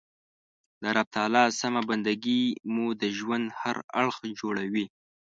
د 0.81 0.83
رب 0.95 1.07
تعالی 1.15 1.43
سمه 1.61 1.81
بنده 1.89 2.13
ګي 2.23 2.41
مو 2.73 2.85
د 3.01 3.03
ژوند 3.17 3.45
هر 3.61 3.77
اړخ 3.99 4.15
جوړوي. 4.39 4.85